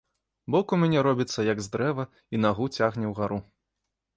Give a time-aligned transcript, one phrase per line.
[0.55, 2.07] Бок у мяне робіцца як з дрэва
[2.37, 3.39] і нагу цягне ўгару.